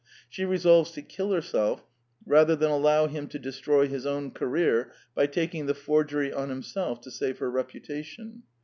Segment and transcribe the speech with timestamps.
[0.27, 1.83] She resolves to kill her self
[2.25, 7.01] rather than allow him to destroy his own career by taking the forgery on himself
[7.01, 8.41] to save her reputation.